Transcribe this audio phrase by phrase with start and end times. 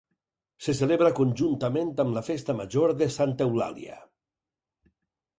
[0.67, 3.99] Se celebra conjuntament amb la Festa Major de Santa Eulàlia.